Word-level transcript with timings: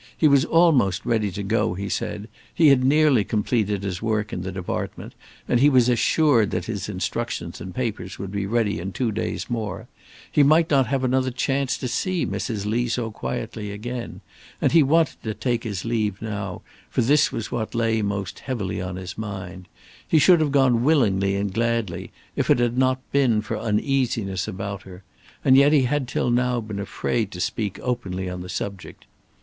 He 0.17 0.27
was 0.27 0.45
almost 0.45 1.05
ready 1.05 1.29
to 1.29 1.43
go, 1.43 1.75
he 1.75 1.87
said; 1.87 2.27
he 2.51 2.69
had 2.69 2.83
nearly 2.83 3.23
completed 3.23 3.83
his 3.83 4.01
work 4.01 4.33
in 4.33 4.41
the 4.41 4.51
Department, 4.51 5.13
and 5.47 5.59
he 5.59 5.69
was 5.69 5.87
assured 5.87 6.49
that 6.49 6.65
his 6.65 6.89
instructions 6.89 7.61
and 7.61 7.75
papers 7.75 8.17
would 8.17 8.31
be 8.31 8.47
ready 8.47 8.79
in 8.79 8.93
two 8.93 9.11
days 9.11 9.47
more; 9.47 9.87
he 10.31 10.41
might 10.41 10.71
not 10.71 10.87
have 10.87 11.03
another 11.03 11.29
chance 11.29 11.77
to 11.77 11.87
see 11.87 12.25
Mrs. 12.25 12.65
Lee 12.65 12.87
so 12.87 13.11
quietly 13.11 13.71
again, 13.71 14.21
and 14.59 14.71
he 14.71 14.81
wanted 14.81 15.21
to 15.21 15.35
take 15.35 15.63
his 15.63 15.85
leave 15.85 16.19
now, 16.19 16.63
for 16.89 17.03
this 17.03 17.31
was 17.31 17.51
what 17.51 17.75
lay 17.75 18.01
most 18.01 18.39
heavily 18.39 18.81
on 18.81 18.95
his 18.95 19.19
mind; 19.19 19.67
he 20.07 20.17
should 20.17 20.39
have 20.39 20.51
gone 20.51 20.83
willingly 20.83 21.35
and 21.35 21.53
gladly 21.53 22.11
if 22.35 22.49
it 22.49 22.57
had 22.57 22.75
not 22.75 22.99
been 23.11 23.39
for 23.39 23.55
uneasiness 23.55 24.47
about 24.47 24.81
her; 24.81 25.03
and 25.45 25.55
yet 25.55 25.71
he 25.71 25.83
had 25.83 26.07
till 26.07 26.31
now 26.31 26.59
been 26.59 26.79
afraid 26.79 27.29
to 27.29 27.39
speak 27.39 27.77
openly 27.83 28.27
on 28.27 28.41
the 28.41 28.49
subject. 28.49 29.05